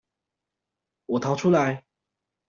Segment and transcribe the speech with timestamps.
[1.05, 1.85] 我逃出來